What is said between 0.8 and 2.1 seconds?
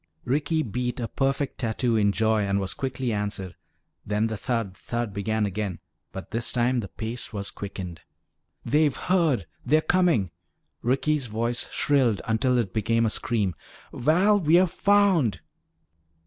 a perfect tattoo